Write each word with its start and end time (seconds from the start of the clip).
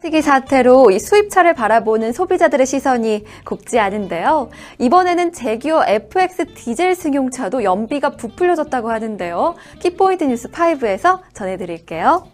특이 0.00 0.22
사태로 0.22 0.90
이 0.90 0.98
수입차를 0.98 1.54
바라보는 1.54 2.12
소비자들의 2.12 2.66
시선이 2.66 3.24
곱지 3.44 3.78
않은데요. 3.78 4.50
이번에는 4.78 5.32
재규어 5.32 5.84
XF 5.86 6.46
디젤 6.54 6.94
승용차도 6.94 7.64
연비가 7.64 8.10
부풀려졌다고 8.10 8.90
하는데요. 8.90 9.54
키포인트 9.78 10.24
뉴스 10.24 10.50
5에서 10.50 11.20
전해드릴게요. 11.32 12.26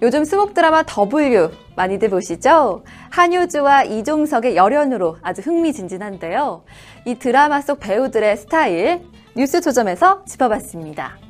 요즘 0.00 0.24
수목 0.24 0.54
드라마 0.54 0.84
W 0.84 1.50
많이들 1.74 2.08
보시죠? 2.10 2.84
한효주와 3.10 3.84
이종석의 3.84 4.54
열연으로 4.54 5.16
아주 5.22 5.42
흥미진진한데요. 5.42 6.62
이 7.04 7.16
드라마 7.16 7.60
속 7.60 7.80
배우들의 7.80 8.36
스타일 8.36 9.00
뉴스 9.34 9.60
초점에서 9.60 10.24
짚어봤습니다. 10.24 11.27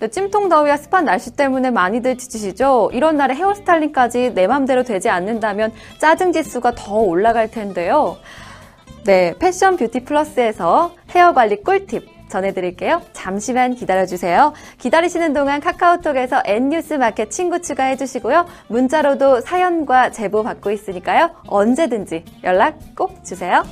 네, 0.00 0.08
찜통 0.08 0.48
더위와 0.48 0.78
습한 0.78 1.04
날씨 1.04 1.36
때문에 1.36 1.70
많이들 1.70 2.16
지치시죠? 2.16 2.90
이런 2.94 3.18
날에 3.18 3.34
헤어스타일링까지 3.34 4.32
내 4.34 4.46
맘대로 4.46 4.82
되지 4.82 5.10
않는다면 5.10 5.72
짜증 5.98 6.32
지수가 6.32 6.72
더 6.74 6.94
올라갈 6.94 7.50
텐데요. 7.50 8.16
네, 9.04 9.34
패션 9.38 9.76
뷰티 9.76 10.04
플러스에서 10.04 10.94
헤어 11.14 11.34
관리 11.34 11.62
꿀팁 11.62 12.30
전해드릴게요. 12.30 13.02
잠시만 13.12 13.74
기다려주세요. 13.74 14.54
기다리시는 14.78 15.34
동안 15.34 15.60
카카오톡에서 15.60 16.42
N뉴스 16.46 16.94
마켓 16.94 17.30
친구 17.30 17.60
추가해 17.60 17.96
주시고요. 17.96 18.46
문자로도 18.68 19.42
사연과 19.42 20.12
제보 20.12 20.42
받고 20.42 20.70
있으니까요. 20.70 21.30
언제든지 21.46 22.24
연락 22.44 22.78
꼭 22.96 23.22
주세요. 23.22 23.64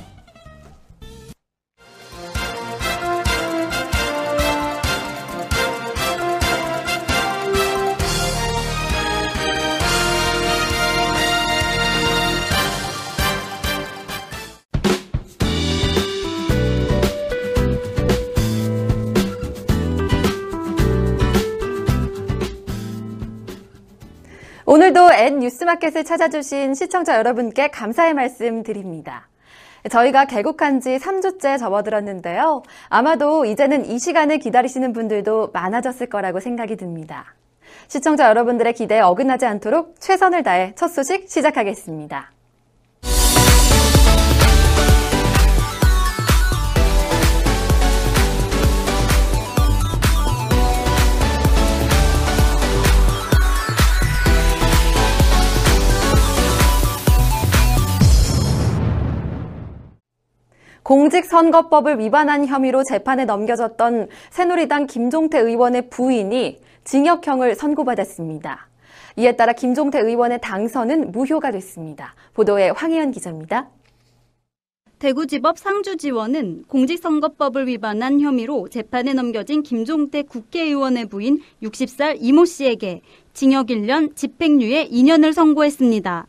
N 25.19 25.39
뉴스마켓을 25.39 26.05
찾아주신 26.05 26.75
시청자 26.75 27.17
여러분께 27.17 27.71
감사의 27.71 28.13
말씀 28.13 28.63
드립니다. 28.63 29.27
저희가 29.89 30.23
개국한 30.23 30.79
지 30.79 30.91
3주째 30.91 31.59
접어들었는데요. 31.59 32.63
아마도 32.87 33.43
이제는 33.43 33.85
이 33.85 33.99
시간을 33.99 34.39
기다리시는 34.39 34.93
분들도 34.93 35.49
많아졌을 35.51 36.07
거라고 36.07 36.39
생각이 36.39 36.77
듭니다. 36.77 37.35
시청자 37.89 38.29
여러분들의 38.29 38.71
기대에 38.71 39.01
어긋나지 39.01 39.45
않도록 39.45 39.99
최선을 39.99 40.43
다해 40.43 40.71
첫 40.77 40.87
소식 40.87 41.29
시작하겠습니다. 41.29 42.31
공직선거법을 60.89 61.99
위반한 61.99 62.47
혐의로 62.47 62.83
재판에 62.83 63.25
넘겨졌던 63.25 64.07
새누리당 64.31 64.87
김종태 64.87 65.37
의원의 65.37 65.91
부인이 65.91 66.57
징역형을 66.83 67.53
선고받았습니다. 67.53 68.67
이에 69.17 69.35
따라 69.35 69.53
김종태 69.53 69.99
의원의 69.99 70.41
당선은 70.41 71.11
무효가 71.11 71.51
됐습니다. 71.51 72.15
보도에 72.33 72.71
황희연 72.71 73.11
기자입니다. 73.11 73.69
대구지법 74.97 75.59
상주지원은 75.59 76.63
공직선거법을 76.67 77.67
위반한 77.67 78.19
혐의로 78.19 78.67
재판에 78.67 79.13
넘겨진 79.13 79.61
김종태 79.61 80.23
국회의원의 80.23 81.05
부인 81.05 81.39
60살 81.61 82.17
이모 82.19 82.45
씨에게 82.45 83.01
징역 83.33 83.67
1년, 83.67 84.15
집행유예 84.15 84.87
2년을 84.87 85.33
선고했습니다. 85.33 86.25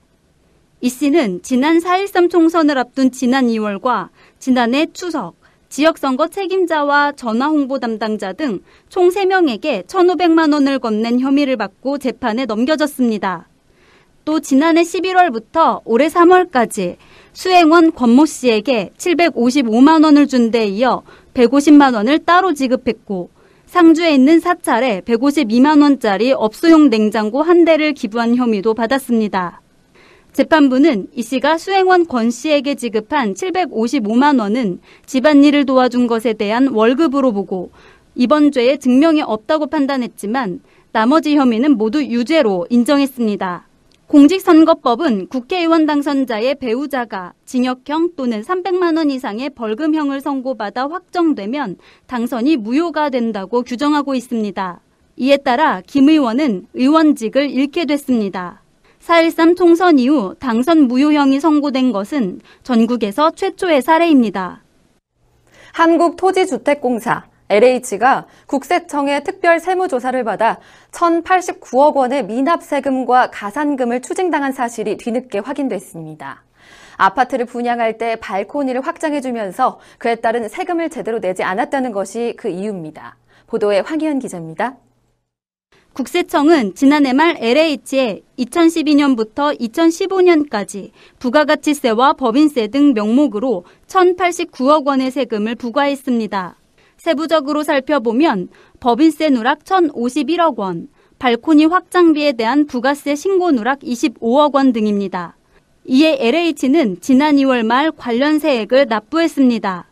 이 0.81 0.89
씨는 0.89 1.41
지난 1.43 1.79
4.13 1.79 2.31
총선을 2.31 2.79
앞둔 2.79 3.11
지난 3.11 3.49
2월과 3.49 4.09
지난해 4.39 4.87
추석, 4.93 5.35
지역선거 5.69 6.29
책임자와 6.29 7.13
전화 7.13 7.49
홍보 7.49 7.79
담당자 7.79 8.33
등 8.33 8.61
총 8.89 9.09
3명에게 9.11 9.87
1,500만 9.87 10.53
원을 10.53 10.79
건넨 10.79 11.21
혐의를 11.21 11.57
받고 11.57 11.99
재판에 11.99 12.47
넘겨졌습니다. 12.47 13.47
또 14.25 14.41
지난해 14.41 14.83
11월부터 14.83 15.83
올해 15.85 16.09
3월까지 16.09 16.97
수행원 17.33 17.93
권모 17.93 18.27
씨에게 18.27 18.91
755만 18.97 20.03
원을 20.05 20.27
준 20.27 20.51
데 20.51 20.67
이어 20.67 21.03
150만 21.35 21.95
원을 21.95 22.21
따로 22.21 22.53
지급했고 22.55 23.31
상주에 23.67 24.15
있는 24.15 24.41
사찰에 24.41 25.03
152만 25.03 25.81
원짜리 25.83 26.33
업소용 26.33 26.91
냉장고 26.91 27.43
한 27.43 27.65
대를 27.65 27.93
기부한 27.93 28.35
혐의도 28.35 28.75
받았습니다. 28.75 29.61
재판부는 30.33 31.09
이 31.15 31.23
씨가 31.23 31.59
수행원 31.59 32.07
권 32.07 32.31
씨에게 32.31 32.75
지급한 32.75 33.35
755만 33.35 34.41
원은 34.41 34.81
집안일을 35.07 35.67
도와준 35.67 36.07
것에 36.07 36.33
대한 36.33 36.69
월급으로 36.69 37.33
보고 37.33 37.71
이번 38.15 38.53
죄에 38.53 38.77
증명이 38.77 39.23
없다고 39.23 39.67
판단했지만 39.69 40.61
나머지 40.93 41.37
혐의는 41.37 41.77
모두 41.77 42.05
유죄로 42.05 42.67
인정했습니다. 42.71 43.67
공직선거법은 44.09 45.29
국회의원 45.29 45.87
당선자의 45.87 46.57
배우자가 46.57 47.33
징역형 47.45 48.11
또는 48.17 48.43
300만 48.43 48.97
원 48.97 49.09
이상의 49.09 49.51
벌금형을 49.51 50.21
선고받아 50.21 50.89
확정되면 50.89 51.77
당선이 52.09 52.57
무효가 52.57 53.11
된다고 53.11 53.63
규정하고 53.63 54.17
있습니다. 54.17 54.81
이에 55.17 55.37
따라 55.37 55.81
김 55.87 56.09
의원은 56.09 56.67
의원직을 56.75 57.51
잃게 57.51 57.85
됐습니다. 57.85 58.60
4.13 59.11 59.57
총선 59.57 59.99
이후 59.99 60.37
당선 60.39 60.87
무효형이 60.87 61.41
선고된 61.41 61.91
것은 61.91 62.41
전국에서 62.63 63.33
최초의 63.33 63.83
사례입니다. 63.83 64.63
한국토지주택공사 65.73 67.25
LH가 67.49 68.27
국세청의 68.47 69.25
특별 69.25 69.59
세무조사를 69.59 70.23
받아 70.23 70.61
1,089억 70.93 71.97
원의 71.97 72.25
미납 72.27 72.63
세금과 72.63 73.31
가산금을 73.33 74.01
추징당한 74.01 74.53
사실이 74.53 74.97
뒤늦게 74.97 75.41
확인됐습니다. 75.41 76.45
아파트를 76.97 77.47
분양할 77.47 77.99
때 77.99 78.15
발코니를 78.15 78.83
확장해주면서 78.83 79.81
그에 79.99 80.15
따른 80.17 80.49
세금을 80.49 80.89
제대로 80.89 81.19
내지 81.19 81.43
않았다는 81.43 81.91
것이 81.91 82.35
그 82.37 82.49
이유입니다. 82.49 83.17
보도에 83.49 83.81
황희연 83.81 84.21
기자입니다. 84.21 84.77
국세청은 85.93 86.75
지난해 86.77 87.13
말 87.13 87.37
LH에 87.41 88.23
2012년부터 88.39 89.59
2015년까지 89.59 90.91
부가가치세와 91.19 92.13
법인세 92.13 92.69
등 92.69 92.95
명목으로 92.95 93.65
1,089억 93.89 94.87
원의 94.87 95.11
세금을 95.11 95.57
부과했습니다. 95.57 96.57
세부적으로 96.97 97.65
살펴보면 97.65 98.49
법인세 98.79 99.31
누락 99.31 99.65
1,051억 99.65 100.59
원, 100.59 100.89
발코니 101.19 101.67
확장비에 101.67 102.33
대한 102.33 102.67
부가세 102.67 103.17
신고 103.17 103.51
누락 103.51 103.81
25억 103.81 104.55
원 104.55 104.73
등입니다. 104.73 105.37
이에 105.87 106.19
LH는 106.21 107.01
지난 107.01 107.35
2월 107.37 107.67
말 107.67 107.91
관련 107.91 108.39
세액을 108.39 108.87
납부했습니다. 108.87 109.89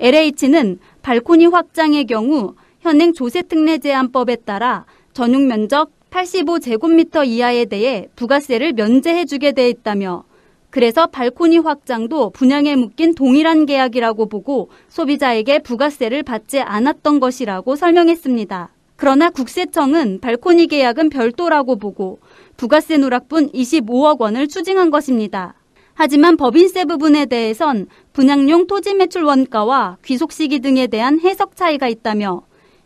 LH는 0.00 0.80
발코니 1.02 1.46
확장의 1.46 2.06
경우 2.06 2.54
현행 2.80 3.12
조세특례 3.12 3.78
제한법에 3.78 4.36
따라 4.36 4.84
전용 5.18 5.48
면적 5.48 5.90
85제곱미터 6.10 7.26
이하에 7.26 7.64
대해 7.64 8.06
부가세를 8.14 8.74
면제해주게 8.74 9.50
돼 9.50 9.68
있다며 9.68 10.22
그래서 10.70 11.08
발코니 11.08 11.58
확장도 11.58 12.30
분양에 12.30 12.76
묶인 12.76 13.16
동일한 13.16 13.66
계약이라고 13.66 14.26
보고 14.26 14.70
소비자에게 14.86 15.58
부가세를 15.64 16.22
받지 16.22 16.60
않았던 16.60 17.18
것이라고 17.18 17.74
설명했습니다. 17.74 18.68
그러나 18.94 19.30
국세청은 19.30 20.20
발코니 20.20 20.68
계약은 20.68 21.08
별도라고 21.08 21.80
보고 21.80 22.20
부가세 22.56 22.98
누락분 22.98 23.50
25억 23.50 24.20
원을 24.20 24.46
추징한 24.46 24.92
것입니다. 24.92 25.54
하지만 25.94 26.36
법인세 26.36 26.84
부분에 26.84 27.26
대해선 27.26 27.88
분양용 28.12 28.68
토지 28.68 28.94
매출 28.94 29.24
원가와 29.24 29.96
귀속 30.04 30.30
시기 30.30 30.60
등에 30.60 30.86
대한 30.86 31.18
해석 31.18 31.56
차이가 31.56 31.88
있다며 31.88 32.42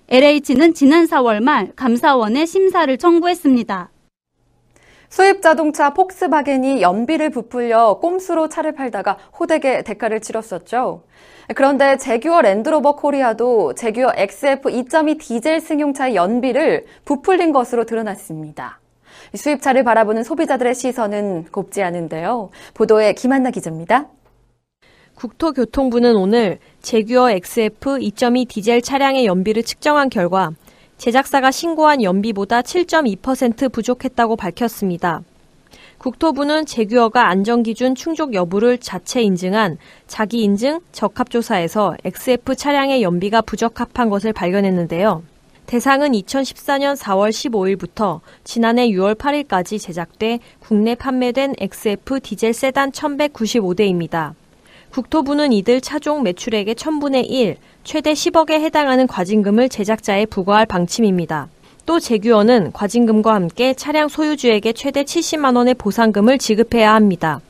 LH는 0.08 0.74
지난 0.74 1.06
4월 1.06 1.42
말 1.42 1.72
감사원에 1.74 2.44
심사를 2.44 2.96
청구했습니다. 2.98 3.90
수입 5.08 5.42
자동차 5.42 5.92
폭스바겐이 5.92 6.80
연비를 6.82 7.30
부풀려 7.30 7.98
꼼수로 8.00 8.48
차를 8.48 8.72
팔다가 8.72 9.18
호되게 9.38 9.82
대가를 9.82 10.20
치렀었죠. 10.20 11.02
그런데 11.54 11.98
제규어 11.98 12.40
랜드로버 12.40 12.96
코리아도 12.96 13.74
제규어 13.74 14.12
XF 14.16 14.70
2.2 14.70 15.18
디젤 15.18 15.60
승용차의 15.60 16.14
연비를 16.14 16.86
부풀린 17.04 17.52
것으로 17.52 17.84
드러났습니다. 17.84 18.80
수입차를 19.34 19.84
바라보는 19.84 20.24
소비자들의 20.24 20.74
시선은 20.74 21.46
곱지 21.52 21.82
않은데요. 21.82 22.50
보도에 22.74 23.12
김한나 23.12 23.50
기자입니다. 23.50 24.08
국토교통부는 25.14 26.16
오늘 26.16 26.58
제규어 26.80 27.30
XF 27.30 27.98
2.2 27.98 28.48
디젤 28.48 28.82
차량의 28.82 29.26
연비를 29.26 29.62
측정한 29.62 30.10
결과 30.10 30.52
제작사가 30.98 31.50
신고한 31.50 32.02
연비보다 32.02 32.62
7.2% 32.62 33.72
부족했다고 33.72 34.36
밝혔습니다. 34.36 35.22
국토부는 35.98 36.66
제규어가 36.66 37.28
안전기준 37.28 37.94
충족 37.94 38.34
여부를 38.34 38.78
자체 38.78 39.22
인증한 39.22 39.78
자기 40.08 40.42
인증 40.42 40.80
적합조사에서 40.90 41.96
XF 42.04 42.56
차량의 42.56 43.02
연비가 43.02 43.40
부적합한 43.40 44.10
것을 44.10 44.32
발견했는데요. 44.32 45.22
대상은 45.66 46.12
2014년 46.12 46.96
4월 46.96 47.30
15일부터 47.30 48.20
지난해 48.42 48.88
6월 48.88 49.14
8일까지 49.14 49.80
제작돼 49.80 50.40
국내 50.58 50.96
판매된 50.96 51.54
XF 51.58 52.20
디젤 52.20 52.52
세단 52.52 52.90
1195대입니다. 52.90 54.34
국토부는 54.92 55.54
이들 55.54 55.80
차종 55.80 56.22
매출액의 56.22 56.74
1000분의 56.74 57.24
1, 57.30 57.56
최대 57.82 58.12
10억에 58.12 58.60
해당하는 58.60 59.06
과징금을 59.06 59.70
제작자에 59.70 60.26
부과할 60.26 60.66
방침입니다. 60.66 61.48
또 61.86 61.98
제규어는 61.98 62.72
과징금과 62.72 63.32
함께 63.32 63.72
차량 63.72 64.08
소유주에게 64.08 64.74
최대 64.74 65.02
70만 65.02 65.56
원의 65.56 65.74
보상금을 65.74 66.36
지급해야 66.36 66.92
합니다. 66.92 67.40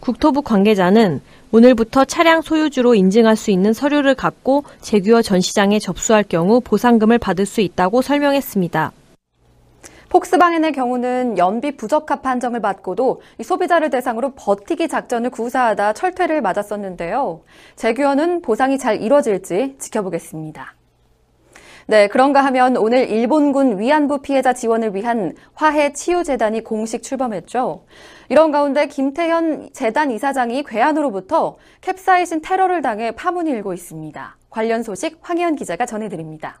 국토부 0.00 0.42
관계자는 0.42 1.22
오늘부터 1.50 2.04
차량 2.04 2.42
소유주로 2.42 2.94
인증할 2.94 3.36
수 3.36 3.50
있는 3.50 3.72
서류를 3.72 4.14
갖고 4.14 4.64
제규어 4.82 5.22
전시장에 5.22 5.78
접수할 5.78 6.22
경우 6.22 6.60
보상금을 6.60 7.16
받을 7.16 7.46
수 7.46 7.62
있다고 7.62 8.02
설명했습니다. 8.02 8.92
폭스바겐의 10.12 10.72
경우는 10.72 11.38
연비 11.38 11.78
부적합 11.78 12.20
판정을 12.20 12.60
받고도 12.60 13.22
소비자를 13.42 13.88
대상으로 13.88 14.32
버티기 14.36 14.86
작전을 14.86 15.30
구사하다 15.30 15.94
철퇴를 15.94 16.42
맞았었는데요. 16.42 17.40
제규어는 17.76 18.42
보상이 18.42 18.76
잘 18.76 19.00
이뤄질지 19.00 19.76
지켜보겠습니다. 19.78 20.74
네, 21.86 22.08
그런가 22.08 22.44
하면 22.44 22.76
오늘 22.76 23.08
일본군 23.08 23.80
위안부 23.80 24.20
피해자 24.20 24.52
지원을 24.52 24.94
위한 24.94 25.32
화해 25.54 25.94
치유 25.94 26.24
재단이 26.24 26.62
공식 26.62 27.02
출범했죠. 27.02 27.86
이런 28.28 28.52
가운데 28.52 28.88
김태현 28.88 29.70
재단 29.72 30.10
이사장이 30.10 30.64
괴한으로부터 30.64 31.56
캡사이신 31.80 32.42
테러를 32.42 32.82
당해 32.82 33.12
파문이 33.12 33.50
일고 33.50 33.72
있습니다. 33.72 34.36
관련 34.50 34.82
소식 34.82 35.20
황혜연 35.22 35.56
기자가 35.56 35.86
전해드립니다. 35.86 36.60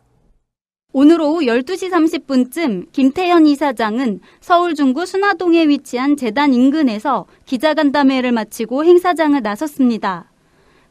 오늘 0.94 1.22
오후 1.22 1.40
12시 1.40 1.90
30분쯤 1.90 2.92
김태현 2.92 3.46
이사장은 3.46 4.20
서울 4.42 4.74
중구 4.74 5.06
순화동에 5.06 5.66
위치한 5.68 6.18
재단 6.18 6.52
인근에서 6.52 7.24
기자간담회를 7.46 8.30
마치고 8.32 8.84
행사장을 8.84 9.40
나섰습니다. 9.40 10.30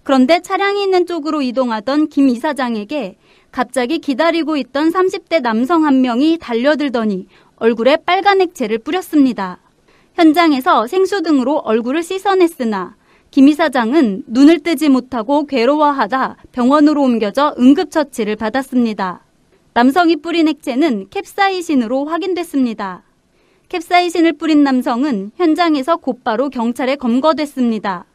그런데 0.02 0.42
차량이 0.42 0.82
있는 0.82 1.06
쪽으로 1.06 1.44
이동하던 1.44 2.08
김 2.08 2.30
이사장에게 2.30 3.18
갑자기 3.52 4.00
기다리고 4.00 4.58
있던 4.58 4.92
30대 4.92 5.40
남성 5.44 5.86
한 5.86 6.02
명이 6.02 6.40
달려들더니 6.42 7.28
얼굴에 7.58 7.98
빨간 7.98 8.42
액체를 8.42 8.80
뿌렸습니다. 8.80 9.60
현장에서 10.16 10.88
생수 10.88 11.22
등으로 11.22 11.58
얼굴을 11.58 12.02
씻어냈으나 12.02 12.96
김 13.30 13.48
이사장은 13.48 14.24
눈을 14.26 14.62
뜨지 14.62 14.90
못하고 14.90 15.46
괴로워하다 15.46 16.38
병원으로 16.52 17.04
옮겨져 17.04 17.54
응급처치를 17.60 18.36
받았습니다. 18.36 19.26
남성이 19.74 20.18
뿌린 20.18 20.50
액체는 20.50 21.08
캡사이신으로 21.12 22.04
확인됐습니다. 22.04 23.04
캡사이신을 23.70 24.34
뿌린 24.34 24.64
남성은 24.64 25.32
현장에서 25.38 25.96
곧바로 25.96 26.50
경찰에 26.50 26.98
검거됐습니다. 26.98 28.06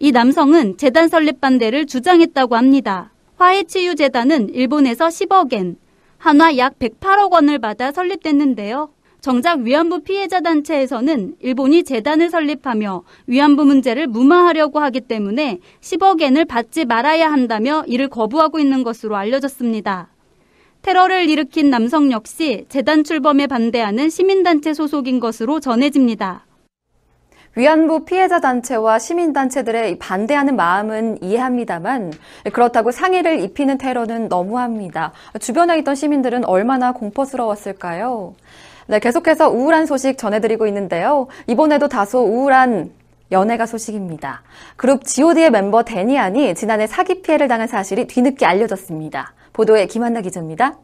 이 0.00 0.10
남성은 0.10 0.78
재단 0.78 1.06
설립 1.06 1.40
반대를 1.40 1.86
주장했다고 1.86 2.56
합니다. 2.56 3.12
화해치유재단은 3.36 4.48
일본에서 4.54 5.06
10억 5.06 5.52
엔, 5.52 5.76
한화 6.18 6.56
약 6.56 6.80
108억 6.80 7.30
원을 7.30 7.60
받아 7.60 7.92
설립됐는데요. 7.92 8.90
정작 9.20 9.60
위안부 9.60 10.00
피해자 10.02 10.40
단체에서는 10.40 11.36
일본이 11.38 11.84
재단을 11.84 12.28
설립하며 12.28 13.04
위안부 13.28 13.64
문제를 13.66 14.08
무마하려고 14.08 14.80
하기 14.80 15.02
때문에 15.02 15.60
10억 15.80 16.20
엔을 16.22 16.44
받지 16.44 16.84
말아야 16.84 17.30
한다며 17.30 17.84
이를 17.86 18.08
거부하고 18.08 18.58
있는 18.58 18.82
것으로 18.82 19.14
알려졌습니다. 19.14 20.11
테러를 20.82 21.28
일으킨 21.28 21.70
남성 21.70 22.10
역시 22.10 22.66
재단 22.68 23.04
출범에 23.04 23.46
반대하는 23.46 24.10
시민단체 24.10 24.74
소속인 24.74 25.20
것으로 25.20 25.60
전해집니다. 25.60 26.44
위안부 27.54 28.04
피해자 28.04 28.40
단체와 28.40 28.98
시민단체들의 28.98 29.98
반대하는 30.00 30.56
마음은 30.56 31.22
이해합니다만 31.22 32.12
그렇다고 32.52 32.90
상해를 32.90 33.40
입히는 33.40 33.78
테러는 33.78 34.28
너무합니다. 34.28 35.12
주변에 35.38 35.78
있던 35.78 35.94
시민들은 35.94 36.44
얼마나 36.46 36.92
공포스러웠을까요? 36.92 38.34
네, 38.88 38.98
계속해서 38.98 39.50
우울한 39.50 39.86
소식 39.86 40.18
전해드리고 40.18 40.66
있는데요. 40.66 41.28
이번에도 41.46 41.88
다소 41.88 42.24
우울한 42.24 42.90
연예가 43.30 43.66
소식입니다. 43.66 44.42
그룹 44.76 45.04
god의 45.04 45.50
멤버 45.50 45.84
데니안이 45.84 46.54
지난해 46.56 46.88
사기 46.88 47.22
피해를 47.22 47.46
당한 47.46 47.68
사실이 47.68 48.06
뒤늦게 48.08 48.44
알려졌습니다. 48.46 49.34
보도에 49.52 49.86
김한나 49.86 50.20
기자입니다. 50.20 50.78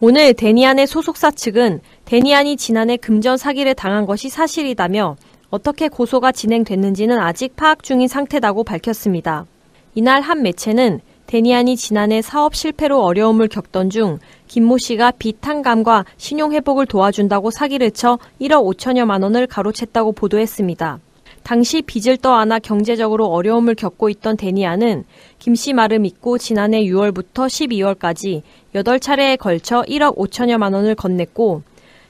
오늘 0.00 0.32
데니안의 0.34 0.86
소속사 0.86 1.32
측은 1.32 1.80
데니안이 2.04 2.56
지난해 2.56 2.96
금전 2.96 3.36
사기를 3.36 3.74
당한 3.74 4.06
것이 4.06 4.28
사실이다며 4.28 5.16
어떻게 5.50 5.88
고소가 5.88 6.30
진행됐는지는 6.30 7.18
아직 7.18 7.56
파악 7.56 7.82
중인 7.82 8.06
상태라고 8.06 8.64
밝혔습니다. 8.64 9.46
이날 9.94 10.20
한 10.20 10.42
매체는 10.42 11.00
데니안이 11.26 11.76
지난해 11.76 12.22
사업 12.22 12.54
실패로 12.54 13.02
어려움을 13.02 13.48
겪던 13.48 13.90
중 13.90 14.18
김모 14.46 14.78
씨가 14.78 15.12
빚 15.18 15.40
탕감과 15.40 16.04
신용 16.16 16.52
회복을 16.52 16.86
도와준다고 16.86 17.50
사기를 17.50 17.90
쳐 17.90 18.18
1억 18.40 18.64
5천여만 18.76 19.22
원을 19.22 19.46
가로챘다고 19.46 20.14
보도했습니다. 20.14 21.00
당시 21.42 21.82
빚을 21.82 22.18
떠안아 22.18 22.58
경제적으로 22.58 23.26
어려움을 23.26 23.74
겪고 23.74 24.08
있던 24.10 24.36
데니아는 24.36 25.04
김씨 25.38 25.72
말을 25.72 25.98
믿고 26.00 26.38
지난해 26.38 26.82
6월부터 26.84 27.46
12월까지 27.46 28.42
8차례에 28.74 29.38
걸쳐 29.38 29.82
1억 29.82 30.16
5천여만 30.16 30.74
원을 30.74 30.94
건넸고 30.94 31.62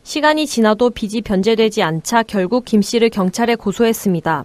시간이 0.02 0.46
지나도 0.46 0.90
빚이 0.90 1.20
변제되지 1.20 1.82
않자 1.82 2.22
결국 2.22 2.64
김 2.64 2.82
씨를 2.82 3.11
경찰에 3.11 3.54
고소했습니다. 3.54 4.44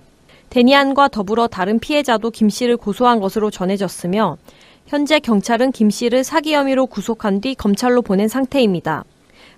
데니안과 0.49 1.07
더불어 1.07 1.47
다른 1.47 1.79
피해자도 1.79 2.29
김 2.29 2.49
씨를 2.49 2.77
고소한 2.77 3.19
것으로 3.19 3.49
전해졌으며 3.49 4.37
현재 4.85 5.19
경찰은 5.19 5.71
김 5.71 5.89
씨를 5.89 6.23
사기 6.23 6.53
혐의로 6.53 6.85
구속한 6.85 7.41
뒤 7.41 7.55
검찰로 7.55 8.01
보낸 8.01 8.27
상태입니다. 8.27 9.05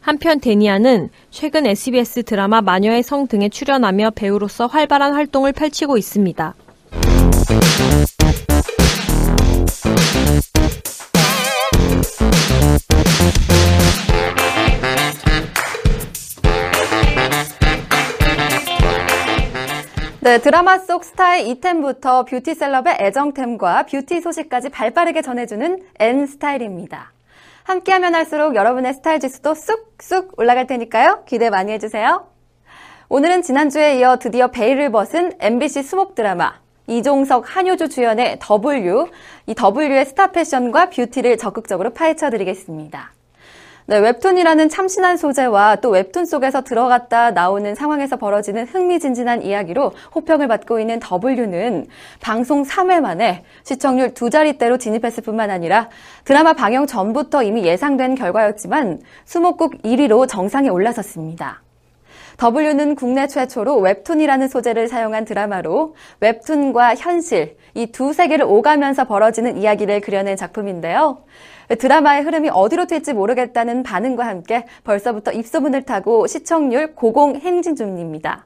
한편 0.05 0.39
데니아는 0.39 1.09
최근 1.31 1.65
SBS 1.65 2.25
드라마 2.25 2.61
마녀의 2.61 3.01
성 3.01 3.25
등에 3.25 3.49
출연하며 3.49 4.11
배우로서 4.11 4.67
활발한 4.67 5.13
활동을 5.15 5.51
펼치고 5.51 5.97
있습니다. 5.97 6.53
네, 20.19 20.37
드라마 20.37 20.77
속 20.77 21.03
스타의 21.03 21.49
it템부터 21.49 22.25
뷰티 22.25 22.53
셀럽의 22.53 22.97
애정템과 22.99 23.87
뷰티 23.87 24.21
소식까지 24.21 24.69
발빠르게 24.69 25.23
전해주는 25.23 25.79
N 25.99 26.27
스타일입니다. 26.27 27.14
함께하면 27.65 28.13
할수록 28.13 28.55
여러분의 28.55 28.93
스타일 28.93 29.19
지수도 29.19 29.55
쑥쑥 29.55 30.37
올라갈 30.37 30.67
테니까요. 30.67 31.23
기대 31.25 31.49
많이 31.49 31.71
해주세요. 31.71 32.27
오늘은 33.09 33.41
지난주에 33.41 33.99
이어 33.99 34.17
드디어 34.17 34.49
베일을 34.49 34.91
벗은 34.91 35.33
MBC 35.39 35.81
수목 35.81 36.15
드라마 36.15 36.59
이종석, 36.87 37.55
한효주 37.55 37.89
주연의 37.89 38.37
W, 38.39 39.07
이 39.47 39.55
W의 39.75 40.05
스타 40.05 40.31
패션과 40.31 40.91
뷰티를 40.91 41.37
적극적으로 41.37 41.91
파헤쳐 41.91 42.29
드리겠습니다. 42.29 43.14
네, 43.87 43.99
웹툰이라는 43.99 44.67
참신한 44.67 45.15
소재와 45.15 45.75
또 45.75 45.91
웹툰 45.91 46.25
속에서 46.25 46.63
들어갔다 46.63 47.29
나오는 47.29 47.75
상황에서 47.75 48.17
벌어지는 48.17 48.65
흥미진진한 48.65 49.43
이야기로 49.43 49.93
호평을 50.15 50.47
받고 50.47 50.79
있는 50.79 50.99
W는 50.99 51.85
방송 52.19 52.63
3회 52.63 52.99
만에 52.99 53.43
시청률 53.63 54.15
두 54.15 54.31
자릿대로 54.31 54.79
진입했을 54.79 55.21
뿐만 55.21 55.51
아니라 55.51 55.89
드라마 56.23 56.53
방영 56.53 56.87
전부터 56.87 57.43
이미 57.43 57.63
예상된 57.63 58.15
결과였지만 58.15 59.01
수목국 59.23 59.79
1위로 59.83 60.27
정상에 60.27 60.69
올라섰습니다. 60.69 61.64
W는 62.37 62.95
국내 62.95 63.27
최초로 63.27 63.79
웹툰이라는 63.79 64.47
소재를 64.47 64.87
사용한 64.87 65.25
드라마로 65.25 65.95
웹툰과 66.19 66.95
현실, 66.95 67.57
이 67.73 67.87
두 67.87 68.13
세계를 68.13 68.45
오가면서 68.45 69.05
벌어지는 69.05 69.57
이야기를 69.57 70.01
그려낸 70.01 70.35
작품인데요. 70.35 71.23
드라마의 71.79 72.23
흐름이 72.23 72.49
어디로 72.51 72.85
튈지 72.87 73.13
모르겠다는 73.13 73.83
반응과 73.83 74.25
함께 74.25 74.65
벌써부터 74.83 75.31
입소문을 75.31 75.83
타고 75.83 76.27
시청률 76.27 76.93
고공 76.95 77.37
행진 77.37 77.75
중입니다. 77.75 78.45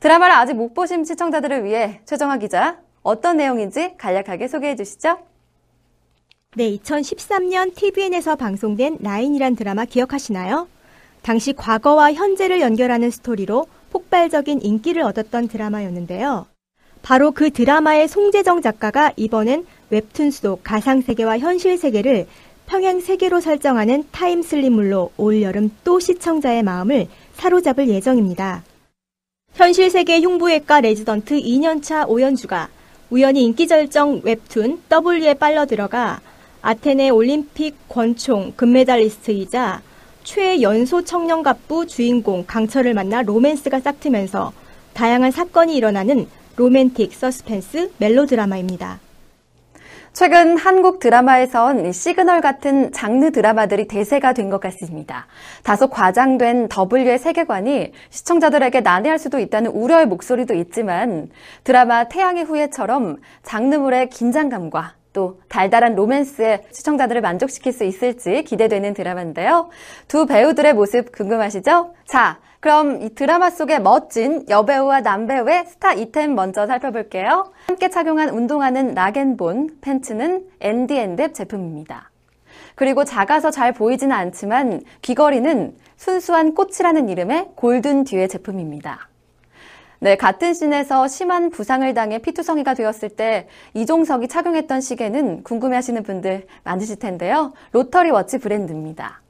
드라마를 0.00 0.34
아직 0.34 0.54
못 0.54 0.74
보신 0.74 1.04
시청자들을 1.04 1.64
위해 1.64 2.00
최정화 2.04 2.38
기자 2.38 2.78
어떤 3.02 3.36
내용인지 3.36 3.94
간략하게 3.98 4.48
소개해 4.48 4.76
주시죠. 4.76 5.18
네, 6.56 6.76
2013년 6.76 7.74
TVN에서 7.74 8.34
방송된 8.36 8.98
나인이란 9.00 9.56
드라마 9.56 9.84
기억하시나요? 9.84 10.68
당시 11.26 11.52
과거와 11.52 12.12
현재를 12.12 12.60
연결하는 12.60 13.10
스토리로 13.10 13.66
폭발적인 13.90 14.60
인기를 14.62 15.02
얻었던 15.02 15.48
드라마였는데요. 15.48 16.46
바로 17.02 17.32
그 17.32 17.50
드라마의 17.50 18.06
송재정 18.06 18.62
작가가 18.62 19.12
이번엔 19.16 19.66
웹툰 19.90 20.30
속 20.30 20.62
가상세계와 20.62 21.40
현실세계를 21.40 22.28
평행세계로 22.66 23.40
설정하는 23.40 24.04
타임슬립물로 24.12 25.10
올여름 25.16 25.72
또 25.82 25.98
시청자의 25.98 26.62
마음을 26.62 27.08
사로잡을 27.34 27.88
예정입니다. 27.88 28.62
현실세계 29.54 30.20
흉부외과 30.20 30.80
레지던트 30.80 31.40
2년차 31.40 32.08
오연주가 32.08 32.68
우연히 33.10 33.42
인기절정 33.42 34.20
웹툰 34.22 34.80
W에 35.04 35.34
빨려 35.34 35.66
들어가 35.66 36.20
아테네 36.62 37.10
올림픽 37.10 37.74
권총 37.88 38.52
금메달리스트이자 38.54 39.82
최연소 40.26 41.04
청년갑부 41.04 41.86
주인공 41.86 42.44
강철을 42.48 42.94
만나 42.94 43.22
로맨스가 43.22 43.78
싹트면서 43.78 44.52
다양한 44.92 45.30
사건이 45.30 45.76
일어나는 45.76 46.26
로맨틱 46.56 47.14
서스펜스 47.14 47.92
멜로드라마입니다. 47.98 48.98
최근 50.12 50.56
한국 50.56 50.98
드라마에선 50.98 51.92
시그널 51.92 52.40
같은 52.40 52.90
장르 52.90 53.30
드라마들이 53.30 53.86
대세가 53.86 54.32
된 54.32 54.50
것 54.50 54.60
같습니다. 54.62 55.28
다소 55.62 55.86
과장된 55.90 56.70
W의 56.92 57.20
세계관이 57.20 57.92
시청자들에게 58.10 58.80
난해할 58.80 59.20
수도 59.20 59.38
있다는 59.38 59.70
우려의 59.70 60.06
목소리도 60.06 60.54
있지만 60.54 61.30
드라마 61.62 62.08
태양의 62.08 62.42
후예처럼 62.42 63.18
장르물의 63.44 64.10
긴장감과 64.10 64.95
또 65.16 65.40
달달한 65.48 65.94
로맨스에 65.94 66.64
시청자들을 66.70 67.22
만족시킬 67.22 67.72
수 67.72 67.84
있을지 67.84 68.42
기대되는 68.42 68.92
드라마인데요. 68.92 69.70
두 70.08 70.26
배우들의 70.26 70.74
모습 70.74 71.10
궁금하시죠? 71.10 71.94
자, 72.04 72.38
그럼 72.60 73.00
이 73.00 73.14
드라마 73.14 73.48
속의 73.48 73.80
멋진 73.80 74.44
여배우와 74.46 75.00
남배우의 75.00 75.64
스타 75.68 75.94
이템 75.94 76.34
먼저 76.34 76.66
살펴볼게요. 76.66 77.50
함께 77.66 77.88
착용한 77.88 78.28
운동화는 78.28 78.92
락앤본, 78.92 79.78
팬츠는 79.80 80.44
앤디앤뎁 80.60 81.32
제품입니다. 81.32 82.10
그리고 82.74 83.04
작아서 83.04 83.50
잘 83.50 83.72
보이지는 83.72 84.14
않지만 84.14 84.82
귀걸이는 85.00 85.76
순수한 85.96 86.54
꽃이라는 86.54 87.08
이름의 87.08 87.52
골든 87.54 88.04
듀의 88.04 88.28
제품입니다. 88.28 89.08
네, 89.98 90.16
같은 90.16 90.52
씬에서 90.52 91.08
심한 91.08 91.50
부상을 91.50 91.92
당해 91.94 92.18
피투성이가 92.18 92.74
되었을 92.74 93.08
때 93.10 93.48
이종석이 93.74 94.28
착용했던 94.28 94.80
시계는 94.80 95.42
궁금해하시는 95.42 96.02
분들 96.02 96.46
많으실 96.64 96.96
텐데요. 96.96 97.52
로터리 97.72 98.10
워치 98.10 98.38
브랜드입니다. 98.38 99.22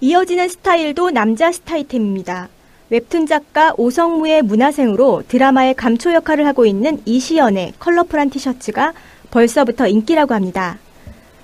이어지는 0.00 0.48
스타일도 0.48 1.10
남자 1.10 1.50
스타 1.50 1.79
it템입니다. 1.79 2.48
웹툰 2.90 3.26
작가 3.26 3.74
오성무의 3.76 4.42
문하생으로 4.42 5.24
드라마의 5.26 5.74
감초 5.74 6.14
역할을 6.14 6.46
하고 6.46 6.64
있는 6.64 7.02
이시언의 7.04 7.74
컬러풀한 7.78 8.30
티셔츠가 8.30 8.94
벌써부터 9.30 9.88
인기라고 9.88 10.34
합니다. 10.34 10.78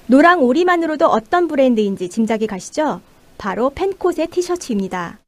노랑 0.07 0.43
오리만으로도 0.43 1.07
어떤 1.07 1.49
브랜드인지 1.49 2.09
짐작이 2.09 2.47
가시죠? 2.47 3.01
바로 3.37 3.71
팬콧의 3.71 4.29
티셔츠입니다. 4.29 5.19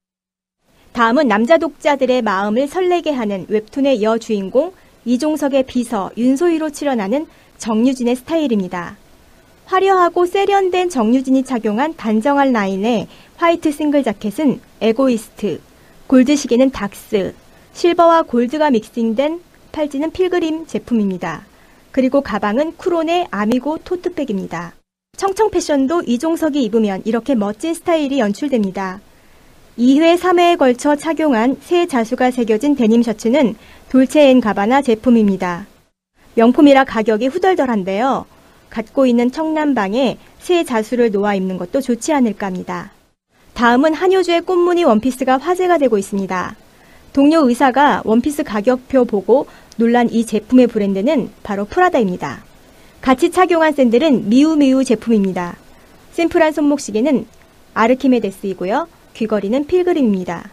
다음은 0.96 1.28
남자 1.28 1.58
독자들의 1.58 2.22
마음을 2.22 2.66
설레게 2.68 3.10
하는 3.10 3.44
웹툰의 3.50 4.02
여주인공 4.02 4.72
이종석의 5.04 5.64
비서 5.64 6.10
윤소희로 6.16 6.70
출연하는 6.70 7.26
정유진의 7.58 8.16
스타일입니다. 8.16 8.96
화려하고 9.66 10.24
세련된 10.24 10.88
정유진이 10.88 11.44
착용한 11.44 11.94
단정한 11.96 12.50
라인의 12.50 13.08
화이트 13.36 13.72
싱글 13.72 14.04
자켓은 14.04 14.58
에고이스트, 14.80 15.60
골드 16.06 16.34
시계는 16.34 16.70
닥스, 16.70 17.34
실버와 17.74 18.22
골드가 18.22 18.70
믹싱된 18.70 19.42
팔찌는 19.72 20.12
필그림 20.12 20.66
제품입니다. 20.66 21.44
그리고 21.90 22.22
가방은 22.22 22.78
쿠론의 22.78 23.26
아미고 23.30 23.80
토트백입니다. 23.84 24.72
청청 25.18 25.50
패션도 25.50 26.04
이종석이 26.06 26.64
입으면 26.64 27.02
이렇게 27.04 27.34
멋진 27.34 27.74
스타일이 27.74 28.18
연출됩니다. 28.18 29.02
2회, 29.78 30.16
3회에 30.18 30.56
걸쳐 30.56 30.96
착용한 30.96 31.58
새 31.60 31.86
자수가 31.86 32.30
새겨진 32.30 32.76
데님 32.76 33.02
셔츠는 33.02 33.54
돌체앤 33.90 34.40
가바나 34.40 34.80
제품입니다. 34.80 35.66
명품이라 36.34 36.84
가격이 36.84 37.26
후덜덜한데요. 37.26 38.24
갖고 38.70 39.04
있는 39.04 39.30
청남방에 39.30 40.16
새 40.38 40.64
자수를 40.64 41.10
놓아 41.10 41.34
입는 41.34 41.58
것도 41.58 41.82
좋지 41.82 42.14
않을까 42.14 42.46
합니다. 42.46 42.92
다음은 43.52 43.92
한효주의 43.92 44.40
꽃무늬 44.40 44.84
원피스가 44.84 45.36
화제가 45.36 45.76
되고 45.76 45.98
있습니다. 45.98 46.56
동료 47.12 47.46
의사가 47.46 48.00
원피스 48.06 48.44
가격표 48.44 49.04
보고 49.04 49.46
놀란 49.76 50.08
이 50.10 50.24
제품의 50.24 50.68
브랜드는 50.68 51.30
바로 51.42 51.66
프라다입니다. 51.66 52.44
같이 53.02 53.30
착용한 53.30 53.74
샌들은 53.74 54.30
미우미우 54.30 54.84
제품입니다. 54.84 55.56
심플한 56.12 56.52
손목시계는 56.52 57.26
아르키메데스이고요. 57.74 58.95
귀걸이는 59.16 59.66
필그림입니다. 59.66 60.50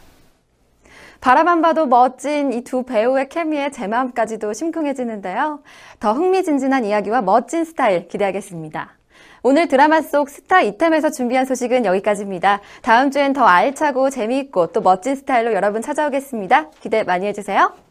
바라만 1.19 1.61
봐도 1.61 1.85
멋진 1.85 2.53
이 2.53 2.63
두 2.63 2.83
배우의 2.83 3.27
케미에 3.29 3.71
제 3.71 3.87
마음까지도 3.87 4.53
심쿵해지는데요. 4.53 5.61
더 5.99 6.13
흥미진진한 6.13 6.85
이야기와 6.85 7.21
멋진 7.21 7.65
스타일 7.65 8.07
기대하겠습니다. 8.07 8.97
오늘 9.41 9.67
드라마 9.67 10.01
속 10.01 10.29
스타 10.29 10.61
이템에서 10.61 11.11
준비한 11.11 11.45
소식은 11.45 11.83
여기까지입니다. 11.83 12.61
다음 12.81 13.11
주엔 13.11 13.33
더 13.33 13.43
알차고 13.43 14.09
재미있고 14.09 14.67
또 14.67 14.79
멋진 14.81 15.15
스타일로 15.15 15.53
여러분 15.53 15.81
찾아오겠습니다. 15.81 16.71
기대 16.79 17.03
많이 17.03 17.25
해주세요. 17.25 17.82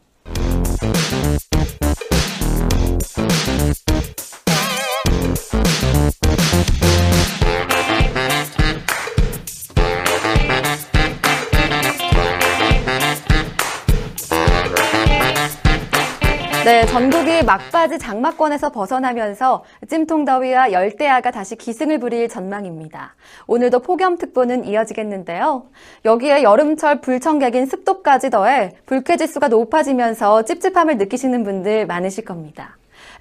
네, 16.83 16.87
전국이 16.87 17.43
막바지 17.43 17.97
장마권에서 17.97 18.69
벗어나면서 18.73 19.63
찜통더위와 19.87 20.73
열대야가 20.73 21.31
다시 21.31 21.55
기승을 21.55 21.97
부릴 21.97 22.27
전망입니다. 22.27 23.15
오늘도 23.47 23.79
폭염특보는 23.79 24.65
이어지겠는데요. 24.65 25.63
여기에 26.03 26.43
여름철 26.43 26.99
불청객인 26.99 27.67
습도까지 27.67 28.31
더해 28.31 28.73
불쾌지수가 28.85 29.47
높아지면서 29.47 30.43
찝찝함을 30.43 30.97
느끼시는 30.97 31.45
분들 31.45 31.87
많으실 31.87 32.25
겁니다. 32.25 32.75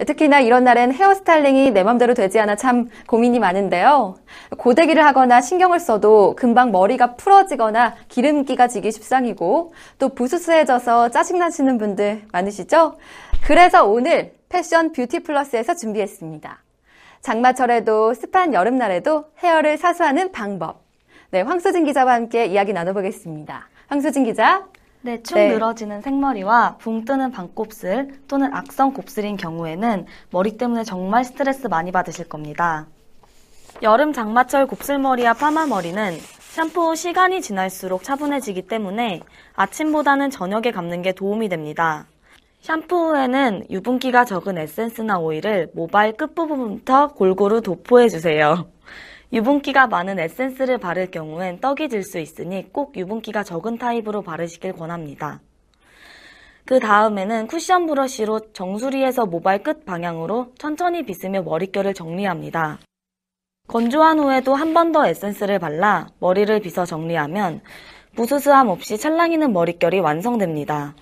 특히나 0.05 0.41
이런 0.41 0.65
날엔 0.65 0.93
헤어스타일링이 0.93 1.71
내 1.73 1.83
맘대로 1.83 2.15
되지 2.15 2.41
않아 2.41 2.57
참 2.57 2.89
고민이 3.07 3.39
많은데요. 3.39 4.17
고데기를 4.59 5.05
하거나 5.05 5.41
신경을 5.41 5.81
써도 5.81 6.35
금방 6.37 6.73
머리가 6.73 7.17
풀어지거나 7.17 7.95
기름기가 8.09 8.69
지기 8.69 8.91
십상이고 8.91 9.73
또 9.99 10.09
부스스해져서 10.11 11.11
짜증나시는 11.11 11.79
분들 11.79 12.23
많으시죠? 12.33 12.97
그래서 13.43 13.85
오늘 13.85 14.35
패션 14.49 14.93
뷰티 14.93 15.21
플러스에서 15.21 15.75
준비했습니다. 15.75 16.63
장마철에도 17.21 18.15
습한 18.15 18.53
여름날에도 18.53 19.27
헤어를 19.39 19.79
사수하는 19.79 20.33
방법. 20.33 20.83
네, 21.31 21.41
황수진 21.41 21.85
기자와 21.85 22.15
함께 22.15 22.47
이야기 22.47 22.73
나눠보겠습니다. 22.73 23.69
황수진 23.87 24.25
기자. 24.25 24.67
네, 25.05 25.21
축 25.21 25.35
네. 25.35 25.49
늘어지는 25.49 26.01
생머리와 26.01 26.77
붕 26.79 27.05
뜨는 27.05 27.33
반곱슬 27.33 28.21
또는 28.29 28.55
악성 28.55 28.93
곱슬인 28.93 29.37
경우에는 29.37 30.07
머리 30.31 30.57
때문에 30.57 30.85
정말 30.85 31.25
스트레스 31.25 31.67
많이 31.67 31.91
받으실 31.91 32.29
겁니다. 32.29 32.87
여름 33.83 34.13
장마철 34.13 34.69
곱슬머리와 34.69 35.35
파마머리는 35.35 36.19
샴푸 36.39 36.91
후 36.91 36.95
시간이 36.95 37.41
지날수록 37.41 38.05
차분해지기 38.05 38.69
때문에 38.69 39.23
아침보다는 39.55 40.31
저녁에 40.31 40.71
감는 40.71 41.03
게 41.03 41.13
도움이 41.13 41.49
됩니다. 41.49 42.07
샴푸 42.61 43.09
후에는 43.09 43.65
유분기가 43.71 44.25
적은 44.25 44.57
에센스나 44.57 45.19
오일을 45.19 45.71
모발 45.75 46.13
끝부분부터 46.13 47.09
골고루 47.09 47.61
도포해주세요. 47.61 48.69
유분기가 49.33 49.87
많은 49.87 50.19
에센스를 50.19 50.79
바를 50.79 51.11
경우엔 51.11 51.61
떡이 51.61 51.89
질 51.89 52.03
수 52.05 52.19
있으니 52.19 52.71
꼭 52.73 52.97
유분기가 52.97 53.43
적은 53.43 53.79
타입으로 53.79 54.23
바르시길 54.23 54.75
권합니다. 54.75 55.41
그 56.65 56.79
다음에는 56.79 57.47
쿠션 57.47 57.87
브러쉬로 57.87 58.53
정수리에서 58.53 59.27
모발 59.27 59.63
끝 59.63 59.85
방향으로 59.85 60.53
천천히 60.59 61.05
빗으며 61.05 61.43
머릿결을 61.43 61.95
정리합니다. 61.95 62.79
건조한 63.69 64.19
후에도 64.19 64.55
한 64.55 64.75
번 64.75 64.93
더 64.93 65.07
에센스를 65.07 65.59
발라 65.59 66.09
머리를 66.19 66.61
빗어 66.61 66.85
정리하면 66.85 67.63
부스스함 68.15 68.69
없이 68.69 68.99
찰랑이는 68.99 69.53
머릿결이 69.53 70.01
완성됩니다. 70.01 70.95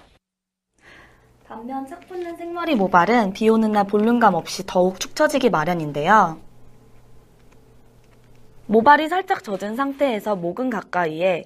반면 1.48 1.84
싹 1.88 1.98
붙는 2.06 2.36
생머리 2.36 2.76
모발은 2.76 3.32
비 3.32 3.48
오는 3.48 3.72
날 3.72 3.84
볼륨감 3.88 4.34
없이 4.34 4.62
더욱 4.66 5.00
축 5.00 5.16
처지기 5.16 5.50
마련인데요. 5.50 6.38
모발이 8.70 9.08
살짝 9.08 9.42
젖은 9.42 9.74
상태에서 9.74 10.36
모근 10.36 10.70
가까이에 10.70 11.42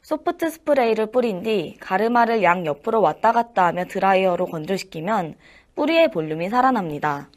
소프트 0.00 0.48
스프레이를 0.48 1.10
뿌린 1.10 1.42
뒤 1.42 1.76
가르마를 1.78 2.42
양 2.42 2.64
옆으로 2.64 3.02
왔다 3.02 3.32
갔다 3.32 3.66
하며 3.66 3.84
드라이어로 3.84 4.46
건조시키면 4.46 5.34
뿌리의 5.74 6.10
볼륨이 6.10 6.48
살아납니다. 6.48 7.28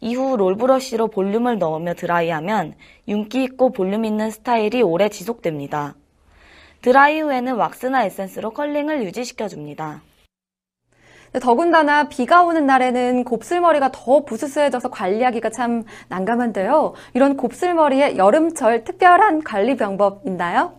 이후 0.00 0.36
롤브러쉬로 0.36 1.06
볼륨을 1.06 1.58
넣으며 1.58 1.94
드라이하면 1.94 2.74
윤기 3.06 3.44
있고 3.44 3.70
볼륨 3.70 4.04
있는 4.04 4.32
스타일이 4.32 4.82
오래 4.82 5.08
지속됩니다. 5.08 5.94
드라이 6.80 7.20
후에는 7.20 7.54
왁스나 7.54 8.06
에센스로 8.06 8.50
컬링을 8.50 9.04
유지시켜줍니다. 9.04 10.02
네, 11.32 11.40
더군다나 11.40 12.10
비가 12.10 12.42
오는 12.42 12.66
날에는 12.66 13.24
곱슬머리가 13.24 13.90
더 13.90 14.22
부스스해져서 14.22 14.90
관리하기가 14.90 15.48
참 15.48 15.84
난감한데요. 16.08 16.92
이런 17.14 17.38
곱슬머리에 17.38 18.18
여름철 18.18 18.84
특별한 18.84 19.42
관리 19.42 19.76
방법 19.78 20.20
있나요? 20.26 20.74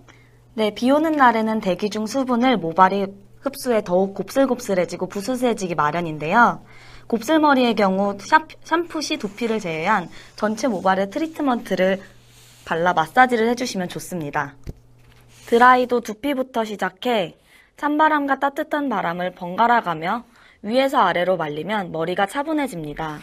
네, 0.54 0.72
비 0.76 0.92
오는 0.92 1.12
날에는 1.12 1.60
대기 1.60 1.90
중 1.90 2.06
수분을 2.06 2.58
모발이 2.58 3.08
흡수해 3.42 3.84
더욱 3.84 4.14
곱슬곱슬해지고 4.14 5.08
부스스해지기 5.08 5.74
마련인데요. 5.74 6.64
곱슬머리의 7.08 7.74
경우 7.74 8.16
샴푸 8.64 9.02
시 9.02 9.18
두피를 9.18 9.60
제외한 9.60 10.08
전체 10.36 10.68
모발에 10.68 11.10
트리트먼트를 11.10 12.00
발라 12.64 12.94
마사지를 12.94 13.50
해주시면 13.50 13.90
좋습니다. 13.90 14.54
드라이도 15.48 16.02
두피부터 16.02 16.64
시작해 16.64 17.38
찬바람과 17.78 18.40
따뜻한 18.40 18.88
바람을 18.88 19.32
번갈아 19.32 19.82
가며 19.82 20.24
위에서 20.64 21.00
아래로 21.00 21.36
말리면 21.36 21.92
머리가 21.92 22.26
차분해집니다. 22.26 23.20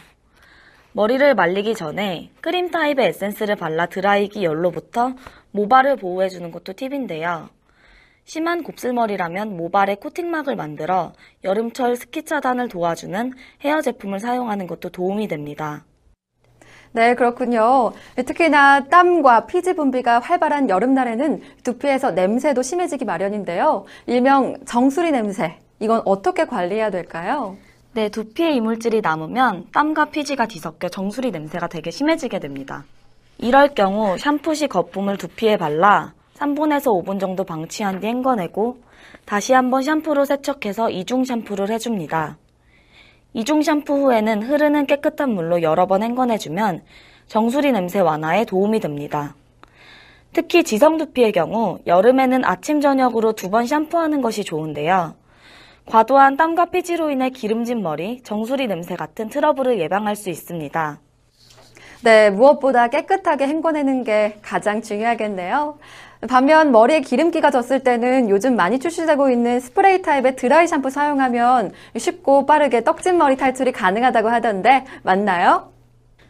머리를 0.93 1.35
말리기 1.35 1.75
전에 1.75 2.31
크림 2.43 2.71
타입의 2.71 3.09
에센스를 3.09 3.57
발라 3.57 3.87
드라이기 3.87 4.45
열로부터 4.45 5.15
모발을 5.53 5.97
보호해주는 5.97 6.51
것도 6.51 6.75
팁인데요. 6.75 7.49
심한 8.25 8.63
곱슬머리라면 8.63 9.57
모발에 9.57 9.95
코팅막을 9.95 10.55
만들어 10.55 11.15
여름철 11.43 11.97
스키 11.97 12.25
차단을 12.25 12.69
도와주는 12.69 13.33
헤어 13.65 13.81
제품을 13.81 14.21
사용하는 14.21 14.67
것도 14.67 14.91
도움이 14.91 15.27
됩니다. 15.27 15.87
네, 16.93 17.15
그렇군요. 17.15 17.93
특히나 18.17 18.89
땀과 18.89 19.47
피지 19.47 19.75
분비가 19.77 20.19
활발한 20.19 20.69
여름날에는 20.69 21.41
두피에서 21.63 22.11
냄새도 22.11 22.61
심해지기 22.61 23.07
마련인데요. 23.07 23.87
일명 24.07 24.63
정수리 24.67 25.11
냄새. 25.11 25.59
이건 25.81 26.03
어떻게 26.05 26.45
관리해야 26.45 26.91
될까요? 26.91 27.57
네, 27.93 28.09
두피에 28.09 28.53
이물질이 28.53 29.01
남으면 29.01 29.67
땀과 29.73 30.07
피지가 30.07 30.47
뒤섞여 30.47 30.89
정수리 30.89 31.31
냄새가 31.31 31.69
되게 31.69 31.91
심해지게 31.91 32.39
됩니다. 32.39 32.85
이럴 33.39 33.69
경우 33.75 34.17
샴푸 34.19 34.55
시 34.55 34.69
거품을 34.69 35.17
두피에 35.17 35.57
발라 35.57 36.13
3분에서 36.37 37.03
5분 37.03 37.19
정도 37.19 37.45
방치한 37.45 38.01
뒤 38.01 38.07
헹궈내고 38.07 38.79
다시 39.25 39.55
한번 39.55 39.83
샴푸로 39.83 40.25
세척해서 40.25 40.91
이중 40.91 41.25
샴푸를 41.25 41.71
해줍니다. 41.71 42.37
이중 43.33 43.63
샴푸 43.63 43.95
후에는 43.95 44.43
흐르는 44.43 44.87
깨끗한 44.87 45.31
물로 45.31 45.63
여러 45.63 45.87
번 45.87 46.03
헹궈내주면 46.03 46.83
정수리 47.27 47.73
냄새 47.73 48.01
완화에 48.01 48.45
도움이 48.45 48.81
됩니다. 48.81 49.35
특히 50.33 50.63
지성 50.63 50.97
두피의 50.99 51.33
경우 51.33 51.79
여름에는 51.87 52.45
아침 52.45 52.81
저녁으로 52.81 53.33
두 53.33 53.51
번 53.51 53.67
샴푸하는 53.67 54.21
것이 54.21 54.45
좋은데요. 54.45 55.15
과도한 55.91 56.37
땀과 56.37 56.67
피지로 56.67 57.11
인해 57.11 57.31
기름진 57.31 57.83
머리, 57.83 58.23
정수리 58.23 58.69
냄새 58.69 58.95
같은 58.95 59.29
트러블을 59.29 59.81
예방할 59.81 60.15
수 60.15 60.31
있습니다. 60.31 61.01
네, 62.05 62.31
무엇보다 62.31 62.87
깨끗하게 62.87 63.49
헹궈내는 63.49 64.05
게 64.05 64.39
가장 64.41 64.83
중요하겠네요. 64.83 65.79
반면 66.29 66.71
머리에 66.71 67.01
기름기가 67.01 67.51
졌을 67.51 67.83
때는 67.83 68.31
요즘 68.31 68.55
많이 68.55 68.79
출시되고 68.79 69.31
있는 69.31 69.59
스프레이 69.59 70.01
타입의 70.03 70.37
드라이 70.37 70.69
샴푸 70.69 70.91
사용하면 70.91 71.73
쉽고 71.97 72.47
빠르게 72.47 72.85
떡진 72.85 73.19
머리 73.19 73.37
탈출이 73.37 73.73
가능하다고 73.73 74.29
하던데 74.29 74.85
맞나요? 75.03 75.73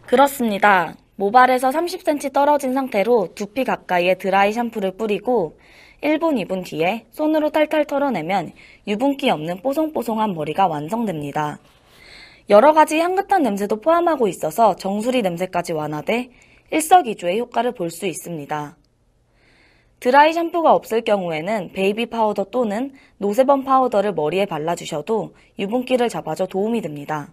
그렇습니다. 0.06 0.94
모발에서 1.16 1.68
30cm 1.68 2.32
떨어진 2.32 2.72
상태로 2.72 3.34
두피 3.34 3.64
가까이에 3.64 4.14
드라이 4.14 4.54
샴푸를 4.54 4.92
뿌리고 4.92 5.58
1분, 6.02 6.42
2분 6.46 6.64
뒤에 6.64 7.06
손으로 7.10 7.50
탈탈 7.50 7.84
털어내면 7.84 8.52
유분기 8.86 9.28
없는 9.30 9.60
뽀송뽀송한 9.62 10.34
머리가 10.34 10.66
완성됩니다. 10.66 11.58
여러 12.48 12.72
가지 12.72 12.98
향긋한 12.98 13.42
냄새도 13.42 13.80
포함하고 13.80 14.26
있어서 14.28 14.74
정수리 14.76 15.22
냄새까지 15.22 15.72
완화돼 15.72 16.30
일석이조의 16.70 17.38
효과를 17.40 17.72
볼 17.72 17.90
수 17.90 18.06
있습니다. 18.06 18.76
드라이 20.00 20.32
샴푸가 20.32 20.72
없을 20.74 21.02
경우에는 21.02 21.72
베이비 21.74 22.06
파우더 22.06 22.44
또는 22.44 22.92
no 23.18 23.31
sebum 23.31 23.64
파우더를 23.64 24.14
머리에 24.14 24.46
발라주셔도 24.46 25.34
유분기를 25.58 26.08
잡아줘 26.08 26.46
도움이 26.46 26.80
됩니다. 26.80 27.28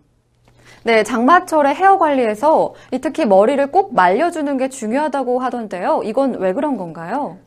네, 0.84 1.04
장마철에 1.04 1.74
헤어 1.74 1.98
관리에서 1.98 2.74
특히 3.02 3.26
머리를 3.26 3.72
꼭 3.72 3.96
말려주는 3.96 4.58
게 4.58 4.68
중요하다고 4.68 5.40
하던데요. 5.40 6.02
이건 6.04 6.40
왜 6.40 6.52
그런 6.52 6.76
건가요? 6.76 7.40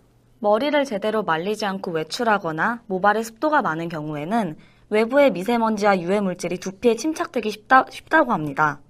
머리를 0.42 0.86
제대로 0.86 1.22
말리지 1.22 1.66
않고 1.66 1.90
외출하거나 1.90 2.80
모발에 2.86 3.22
습도가 3.22 3.60
많은 3.60 3.90
경우에는 3.90 4.56
외부의 4.88 5.32
미세먼지와 5.32 6.00
유해 6.00 6.20
물질이 6.20 6.58
두피에 6.58 6.96
침착되기 6.96 7.50
쉽다, 7.50 7.84
쉽다고 7.90 8.32
합니다. 8.32 8.80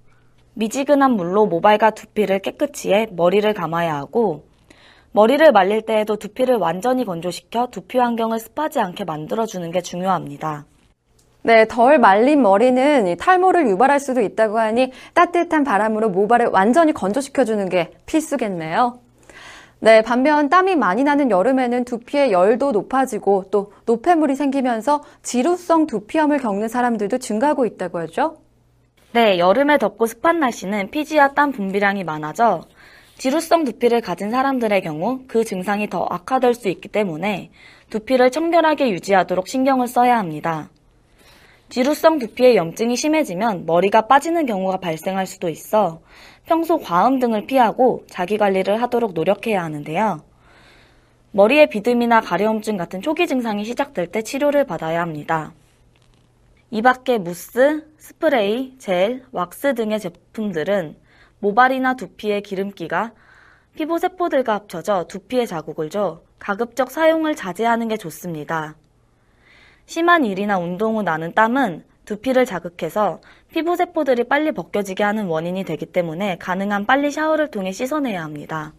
미지근한 0.53 1.11
물로 1.11 1.45
모발과 1.45 1.91
두피를 1.91 2.39
깨끗이 2.39 2.93
해 2.93 3.07
머리를 3.11 3.53
감아야 3.53 3.95
하고 3.95 4.45
머리를 5.11 5.51
말릴 5.51 5.81
때에도 5.81 6.15
두피를 6.15 6.55
완전히 6.55 7.03
건조시켜 7.03 7.67
두피 7.69 7.97
환경을 7.97 8.39
습하지 8.39 8.79
않게 8.79 9.03
만들어주는 9.03 9.69
게 9.71 9.81
중요합니다. 9.81 10.65
네, 11.43 11.65
덜 11.67 11.99
말린 11.99 12.41
머리는 12.41 13.17
탈모를 13.17 13.67
유발할 13.67 13.99
수도 13.99 14.21
있다고 14.21 14.57
하니 14.57 14.91
따뜻한 15.13 15.65
바람으로 15.65 16.11
모발을 16.11 16.47
완전히 16.47 16.93
건조시켜주는 16.93 17.67
게 17.67 17.91
필수겠네요. 18.05 19.10
네, 19.83 20.03
반면 20.03 20.47
땀이 20.47 20.75
많이 20.75 21.03
나는 21.03 21.31
여름에는 21.31 21.85
두피의 21.85 22.31
열도 22.31 22.71
높아지고 22.71 23.45
또 23.49 23.73
노폐물이 23.87 24.35
생기면서 24.35 25.01
지루성 25.23 25.87
두피염을 25.87 26.37
겪는 26.37 26.67
사람들도 26.67 27.17
증가하고 27.17 27.65
있다고 27.65 27.97
하죠. 28.01 28.37
네, 29.11 29.39
여름에 29.39 29.79
덥고 29.79 30.05
습한 30.05 30.39
날씨는 30.39 30.91
피지와 30.91 31.33
땀 31.33 31.51
분비량이 31.51 32.03
많아져 32.03 32.61
지루성 33.17 33.63
두피를 33.63 34.01
가진 34.01 34.29
사람들의 34.29 34.83
경우 34.83 35.21
그 35.27 35.43
증상이 35.43 35.89
더 35.89 36.05
악화될 36.07 36.53
수 36.53 36.69
있기 36.69 36.87
때문에 36.87 37.49
두피를 37.89 38.29
청결하게 38.29 38.91
유지하도록 38.91 39.47
신경을 39.47 39.87
써야 39.87 40.19
합니다. 40.19 40.69
지루성 41.69 42.19
두피의 42.19 42.55
염증이 42.55 42.97
심해지면 42.97 43.65
머리가 43.65 44.05
빠지는 44.05 44.45
경우가 44.45 44.77
발생할 44.77 45.25
수도 45.25 45.49
있어 45.49 46.01
평소 46.51 46.79
과음 46.79 47.19
등을 47.19 47.45
피하고 47.45 48.03
자기 48.09 48.37
관리를 48.37 48.81
하도록 48.81 49.13
노력해야 49.13 49.63
하는데요. 49.63 50.21
머리에 51.31 51.67
비듬이나 51.67 52.19
가려움증 52.19 52.75
같은 52.75 53.01
초기 53.01 53.25
증상이 53.25 53.63
시작될 53.63 54.07
때 54.07 54.21
치료를 54.21 54.65
받아야 54.65 54.99
합니다. 54.99 55.53
이 56.69 56.81
밖에 56.81 57.19
무스, 57.19 57.87
스프레이, 57.95 58.75
젤, 58.79 59.23
왁스 59.31 59.75
등의 59.75 60.01
제품들은 60.01 60.97
모발이나 61.39 61.93
두피의 61.93 62.43
기름기가 62.43 63.13
피부 63.75 63.97
세포들과 63.97 64.53
합쳐져 64.55 65.05
두피에 65.07 65.45
자국을 65.45 65.89
줘 65.89 66.21
가급적 66.37 66.91
사용을 66.91 67.33
자제하는 67.33 67.87
게 67.87 67.95
좋습니다. 67.95 68.75
심한 69.85 70.25
일이나 70.25 70.57
운동 70.57 70.97
후 70.97 71.01
나는 71.01 71.33
땀은 71.33 71.85
두피를 72.11 72.45
자극해서 72.45 73.21
피부 73.53 73.77
세포들이 73.77 74.25
빨리 74.25 74.51
벗겨지게 74.51 75.03
하는 75.03 75.27
원인이 75.27 75.63
되기 75.63 75.85
때문에 75.85 76.37
가능한 76.39 76.85
빨리 76.85 77.09
샤워를 77.09 77.51
통해 77.51 77.71
씻어내야 77.71 78.21
합니다. 78.21 78.73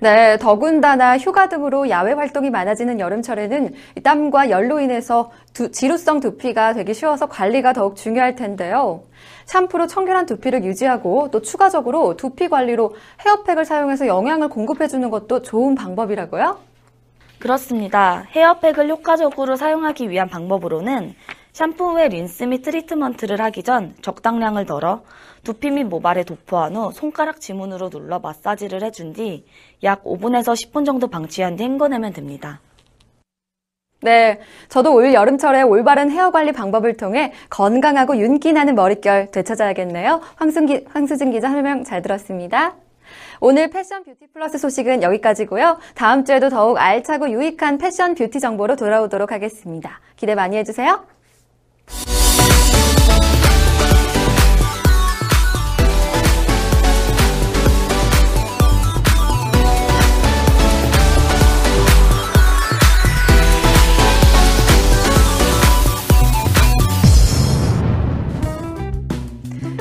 네, 0.00 0.38
더군다나 0.38 1.18
휴가 1.18 1.48
등으로 1.48 1.90
야외 1.90 2.12
활동이 2.12 2.50
많아지는 2.50 3.00
여름철에는 3.00 3.74
땀과 4.02 4.48
열로 4.48 4.80
인해서 4.80 5.30
두, 5.52 5.70
지루성 5.70 6.20
두피가 6.20 6.72
되기 6.72 6.94
쉬워서 6.94 7.26
관리가 7.26 7.72
더욱 7.72 7.96
중요할 7.96 8.34
텐데요. 8.34 9.02
샴푸로 9.44 9.86
청결한 9.86 10.24
두피를 10.24 10.64
유지하고 10.64 11.30
또 11.30 11.42
추가적으로 11.42 12.16
두피 12.16 12.48
관리로 12.48 12.94
헤어팩을 13.26 13.64
사용해서 13.64 14.06
영양을 14.06 14.48
공급해주는 14.48 15.10
것도 15.10 15.42
좋은 15.42 15.74
방법이라고요? 15.74 16.60
그렇습니다. 17.40 18.24
헤어팩을 18.30 18.88
효과적으로 18.88 19.56
사용하기 19.56 20.10
위한 20.10 20.28
방법으로는 20.28 21.14
샴푸 21.58 21.90
후에 21.90 22.06
린스 22.06 22.44
및 22.44 22.62
트리트먼트를 22.62 23.40
하기 23.40 23.64
전 23.64 23.96
적당량을 24.00 24.64
덜어 24.64 25.02
두피 25.42 25.72
및 25.72 25.82
모발에 25.82 26.22
도포한 26.22 26.76
후 26.76 26.92
손가락 26.92 27.40
지문으로 27.40 27.90
눌러 27.90 28.20
마사지를 28.20 28.84
해준 28.84 29.12
뒤 29.12 29.44
약 29.82 30.04
5분에서 30.04 30.52
10분 30.52 30.86
정도 30.86 31.08
방치한 31.08 31.56
뒤 31.56 31.64
헹궈내면 31.64 32.12
됩니다. 32.12 32.60
네, 34.02 34.38
저도 34.68 34.94
올 34.94 35.12
여름철에 35.12 35.62
올바른 35.62 36.12
헤어 36.12 36.30
관리 36.30 36.52
방법을 36.52 36.96
통해 36.96 37.32
건강하고 37.50 38.18
윤기 38.18 38.52
나는 38.52 38.76
머릿결 38.76 39.32
되찾아야겠네요. 39.32 40.20
황승기, 40.36 40.84
황수진 40.90 41.32
기자 41.32 41.50
설명 41.50 41.82
잘 41.82 42.02
들었습니다. 42.02 42.76
오늘 43.40 43.68
패션 43.68 44.04
뷰티 44.04 44.28
플러스 44.32 44.58
소식은 44.58 45.02
여기까지고요. 45.02 45.78
다음 45.96 46.24
주에도 46.24 46.50
더욱 46.50 46.78
알차고 46.78 47.30
유익한 47.30 47.78
패션 47.78 48.14
뷰티 48.14 48.38
정보로 48.38 48.76
돌아오도록 48.76 49.32
하겠습니다. 49.32 49.98
기대 50.14 50.36
많이 50.36 50.56
해주세요. 50.56 51.17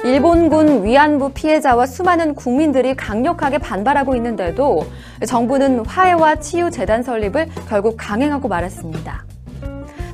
일본군 0.03 0.83
위안부 0.85 1.33
피해자와 1.33 1.85
수많은 1.85 2.33
국민들이 2.33 2.95
강력하게 2.95 3.59
반발하고 3.59 4.15
있는데도 4.15 4.87
정부는 5.27 5.85
화해와 5.85 6.37
치유 6.37 6.71
재단 6.71 7.03
설립을 7.03 7.49
결국 7.67 7.97
강행하고 7.97 8.47
말았습니다. 8.47 9.26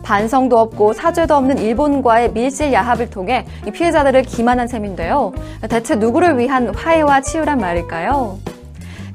반성도 0.04 0.60
없고 0.60 0.94
사죄도 0.94 1.34
없는 1.36 1.58
일본과의 1.58 2.34
밀실 2.34 2.72
야합을 2.74 3.10
통해 3.10 3.46
피해자들을 3.74 4.22
기만한 4.24 4.68
셈인데요. 4.68 5.34
대체 5.70 5.96
누구를 5.96 6.38
위한 6.38 6.76
화해와 6.76 7.22
치유란 7.22 7.58
말일까요? 7.58 8.38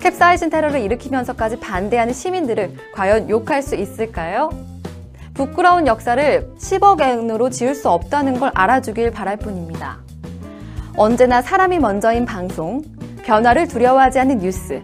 캡사이신 0.01 0.51
테러를 0.51 0.81
일으키면서까지 0.81 1.61
반대하는 1.61 2.13
시민들을 2.13 2.73
과연 2.95 3.29
욕할 3.29 3.63
수 3.63 3.75
있을까요? 3.77 4.51
부끄러운 5.35 5.87
역사를 5.87 6.51
10억 6.59 7.01
엔으로 7.01 7.51
지을 7.51 7.75
수 7.75 7.89
없다는 7.91 8.41
걸 8.41 8.51
알아주길 8.55 9.11
바랄 9.13 9.37
뿐입니다. 9.37 9.99
언제나 10.97 11.43
사람이 11.43 11.79
먼저인 11.79 12.25
방송, 12.25 12.83
변화를 13.25 13.69
두려워하지 13.69 14.19
않는 14.21 14.39
뉴스. 14.39 14.83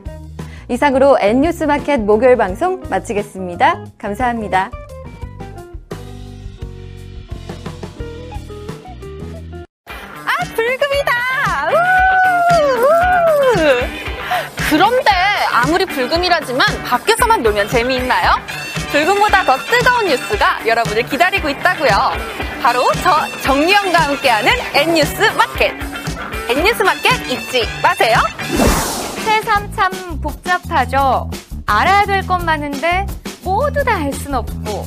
이상으로 0.69 1.19
N뉴스 1.21 1.65
마켓 1.65 2.01
목요일 2.01 2.37
방송 2.37 2.83
마치겠습니다. 2.89 3.85
감사합니다. 3.99 4.71
불금이라지만 16.15 16.85
밖에서만 16.85 17.43
놀면 17.43 17.69
재미있나요? 17.69 18.31
불금보다 18.93 19.45
더 19.45 19.57
뜨거운 19.59 20.07
뉴스가 20.07 20.61
여러분을 20.67 21.03
기다리고 21.05 21.49
있다고요. 21.49 21.91
바로 22.63 22.85
저 23.03 23.27
정유영과 23.43 23.99
함께하는 23.99 24.53
N뉴스 24.75 25.23
마켓. 25.37 25.73
N뉴스 26.49 26.83
마켓 26.83 27.11
잊지 27.29 27.67
마세요. 27.83 28.17
새삼 29.25 29.73
참 29.75 30.21
복잡하죠. 30.21 31.31
알아야 31.67 32.05
될 32.07 32.23
것 32.27 32.39
많은데 32.45 33.07
모두 33.43 33.83
다 33.83 33.95
알 33.97 34.13
순 34.13 34.35
없고 34.35 34.87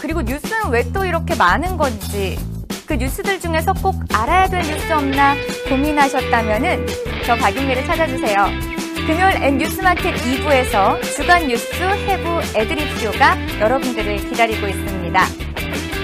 그리고 0.00 0.20
뉴스는 0.22 0.68
왜 0.70 0.82
또 0.92 1.04
이렇게 1.06 1.34
많은 1.34 1.76
건지 1.78 2.38
그 2.86 2.94
뉴스들 2.94 3.40
중에서 3.40 3.72
꼭 3.74 3.94
알아야 4.12 4.48
될 4.48 4.60
뉴스 4.62 4.92
없나 4.92 5.34
고민하셨다면은 5.68 6.86
저 7.24 7.36
박윤미를 7.36 7.86
찾아주세요. 7.86 8.71
금요일 9.06 9.42
N뉴스마켓 9.42 10.14
2부에서 10.14 11.02
주간 11.16 11.48
뉴스 11.48 11.74
해부 11.74 12.40
애드립쇼가 12.56 13.60
여러분들을 13.60 14.16
기다리고 14.28 14.68
있습니다. 14.68 15.20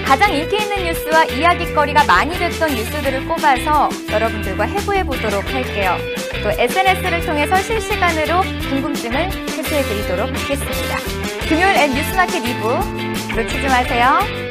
가장 0.05 0.33
인기 0.33 0.57
있는 0.57 0.83
뉴스와 0.83 1.23
이야기거리가 1.25 2.03
많이 2.03 2.37
됐던 2.37 2.69
뉴스들을 2.75 3.25
꼽아서 3.25 3.89
여러분들과 4.11 4.65
해부해 4.65 5.05
보도록 5.05 5.45
할게요. 5.53 5.95
또 6.43 6.51
SNS를 6.51 7.25
통해서 7.25 7.55
실시간으로 7.61 8.41
궁금증을 8.69 9.17
해소해 9.31 9.81
드리도록 9.81 10.29
하겠습니다. 10.29 10.97
금요일 11.47 11.77
N 11.77 11.93
뉴스마켓 11.93 12.43
2부 12.43 13.35
놓치지 13.35 13.67
마세요. 13.67 14.48